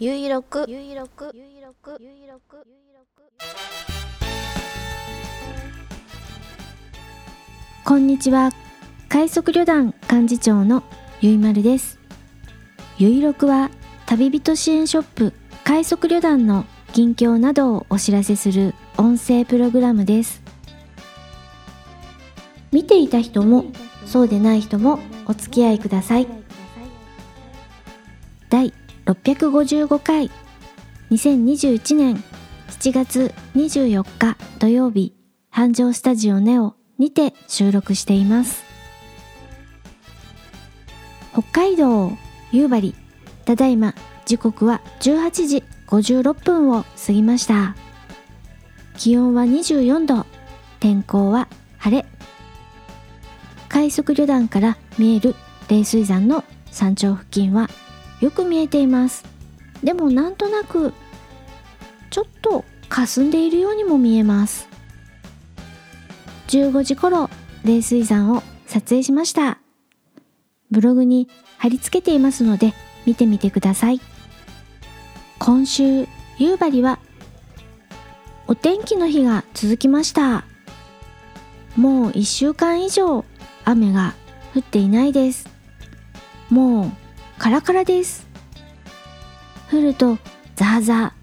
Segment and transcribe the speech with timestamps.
[0.00, 3.32] ゆいろくゆいろくゆいろくゆいろくゆいろく
[7.84, 8.50] こんにちは。
[9.08, 10.82] 快速旅団幹事長の
[11.20, 12.00] ゆいまるです。
[12.98, 13.70] ゆいろくは
[14.06, 15.32] 旅人支援ショップ
[15.62, 20.42] 快速旅団の近況などをお知らせする音声プログラムです。
[22.72, 23.66] 見ていた人も
[24.06, 26.26] そうでない人もお付き合いください。
[28.50, 28.72] 第
[29.06, 30.30] 655回。
[31.10, 32.22] 2021年
[32.68, 35.14] 7月24日土曜日
[35.50, 38.64] 繁盛スタジオネオにて収録しています。
[41.32, 42.12] 北海道
[42.50, 42.94] 夕張
[43.44, 43.94] ただいま
[44.24, 47.76] 時刻は18時56分を過ぎました。
[48.96, 50.24] 気温は24度
[50.80, 52.06] 天候は晴れ。
[53.68, 55.34] 快速旅団から見える
[55.68, 57.68] 冷水山の山頂付近は
[58.24, 59.22] よく見えています。
[59.82, 60.94] でもなんとなく
[62.08, 64.66] ちょっと霞んでいるようにも見えます。
[66.48, 67.28] 15時頃
[67.64, 69.58] 冷水山を撮影しました。
[70.70, 72.72] ブログに貼り付けていますので
[73.04, 74.00] 見てみてください。
[75.38, 77.00] 今週夕張は
[78.46, 80.46] お天気の日が続きました。
[81.76, 83.22] もう1週間以上
[83.66, 84.14] 雨が
[84.54, 85.46] 降っていないです。
[86.48, 87.03] もう
[87.38, 88.26] カラカラです。
[89.72, 90.18] 降ると
[90.56, 91.14] ザーザ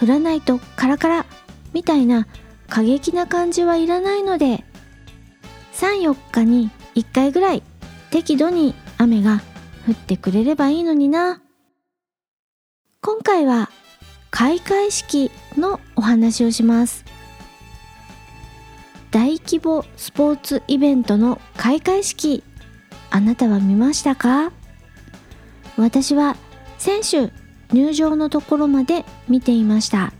[0.00, 0.02] ー。
[0.02, 1.26] 降らないとカラカラ。
[1.72, 2.26] みたいな
[2.68, 4.64] 過激な感じはいらないので。
[5.74, 7.62] 34日に1回ぐらい
[8.10, 9.42] 適度に雨が
[9.88, 11.42] 降ってくれればいいのにな。
[13.00, 13.70] 今回は
[14.30, 17.04] 開会式のお話をします。
[19.10, 22.42] 大規模スポーツイベントの開会式
[23.10, 24.52] あなたは見ましたか？
[25.76, 26.36] 私は
[26.78, 27.32] 選手
[27.72, 30.12] 入場のところまで見ていました。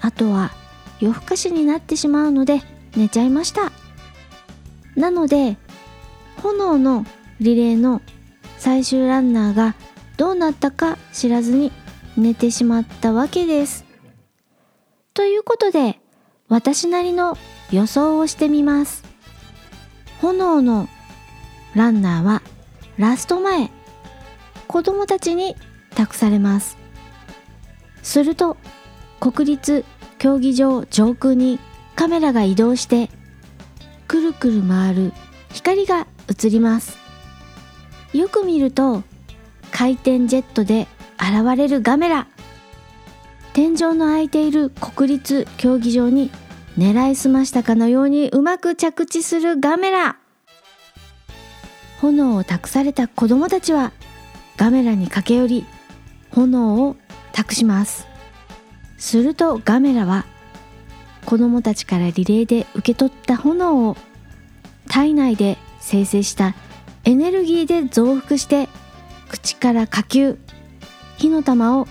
[0.00, 0.52] あとは
[1.00, 2.62] 夜更かしになってしまうので
[2.96, 3.72] 寝ちゃいました。
[4.96, 5.56] なので
[6.42, 7.04] 炎の
[7.40, 8.02] リレーの
[8.58, 9.74] 最終ランナーが
[10.16, 11.72] どうなったか知らずに
[12.16, 13.84] 寝てしまったわけです。
[15.14, 15.98] ということで
[16.48, 17.36] 私なりの
[17.70, 19.04] 予想をしてみます。
[20.20, 20.88] 炎の
[21.74, 22.42] ランナーは
[22.98, 23.70] ラスト前。
[24.70, 25.56] 子供たちに
[25.96, 26.78] 託されます。
[28.04, 28.56] すると
[29.18, 29.84] 国立
[30.18, 31.58] 競技場上空に
[31.96, 33.10] カメラが移動して
[34.06, 35.12] くるくる回る
[35.52, 36.98] 光が映ります。
[38.12, 39.02] よく見ると
[39.72, 40.86] 回転ジェットで
[41.18, 42.28] 現れるガメラ。
[43.52, 46.30] 天井の空いている国立競技場に
[46.78, 50.16] 狙いすましたかのようにうまく着地するガメラ。
[52.00, 53.92] 炎を託された子供たちは
[54.60, 55.66] ガメラに駆け寄り
[56.32, 56.96] 炎を
[57.32, 58.06] 託します。
[58.98, 60.26] するとガメラは
[61.24, 63.96] 子供たちからリレーで受け取った炎を
[64.86, 66.54] 体内で生成した
[67.04, 68.68] エネルギーで増幅して
[69.30, 70.38] 口から火球
[71.16, 71.88] 火の玉を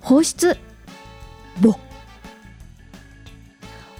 [0.00, 0.56] 放出。
[1.60, 1.74] ボ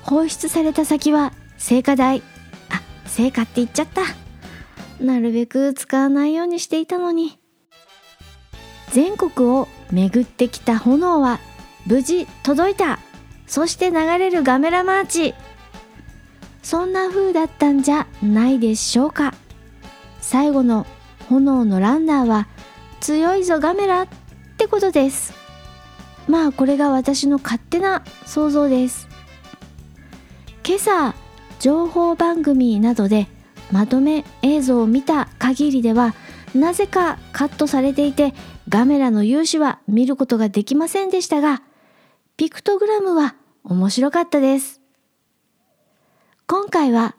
[0.02, 2.22] 放出された先は聖火台
[2.68, 4.02] あ聖火って言っちゃった。
[5.04, 7.39] なるべく使わないようにしていたのに。
[8.92, 11.38] 全国を巡ってきた炎は
[11.86, 12.98] 無事届いた。
[13.46, 15.34] そして流れるガメラマーチ。
[16.62, 19.34] そんな風だったんじゃないでしょうか。
[20.20, 20.86] 最後の
[21.28, 22.48] 炎のランナーは
[23.00, 24.08] 強いぞガメラっ
[24.56, 25.34] てことです。
[26.28, 29.08] まあこれが私の勝手な想像です。
[30.64, 31.14] 今朝
[31.58, 33.26] 情報番組などで
[33.72, 36.14] まとめ映像を見た限りでは
[36.54, 38.34] なぜかカットされていて
[38.68, 41.62] ガメラの勇姿は見ることができませんでしたが
[42.36, 43.34] ピクトグラムは
[43.64, 44.80] 面白かったです。
[46.46, 47.14] 今回は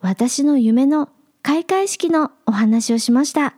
[0.00, 1.10] 私の夢の
[1.42, 3.54] 開会式のお話をしました。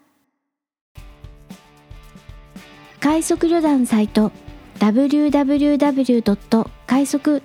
[3.01, 4.33] 快速旅団サイト
[4.79, 6.69] www.
[6.87, 7.43] 快速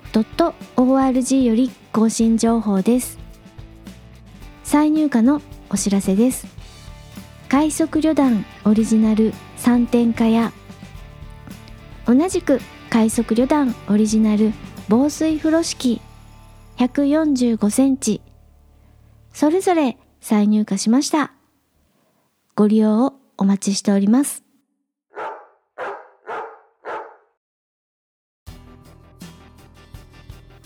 [0.76, 3.18] .org より更新情報です。
[4.64, 5.40] 再入荷の
[5.70, 6.59] お知らせです。
[7.50, 10.52] 快速旅団オリジナル3点化や
[12.06, 12.60] 同じく
[12.90, 14.52] 快速旅団オリジナル
[14.88, 16.00] 防水風呂敷。
[16.78, 18.20] 145センチ。
[19.32, 21.32] それぞれ再入荷しました。
[22.54, 24.44] ご利用をお待ちしております。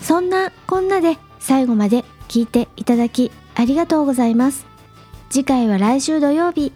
[0.03, 4.74] そんなこんなで最後まで聞いていただきありがとうございます。
[5.35, 6.73] 次回は来週土曜日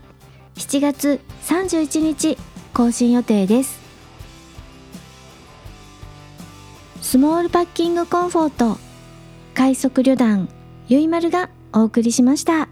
[0.57, 2.37] 7月31日
[2.75, 3.79] 更新予定です
[7.01, 8.81] スモールパッキングコンフォート
[9.55, 10.49] 快速旅団
[10.89, 12.69] ゆいまるがお送りしました。